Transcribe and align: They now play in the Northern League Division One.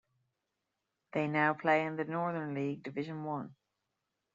They 1.13 1.27
now 1.27 1.53
play 1.53 1.85
in 1.85 1.95
the 1.95 2.03
Northern 2.03 2.55
League 2.55 2.81
Division 2.81 3.23
One. 3.23 3.53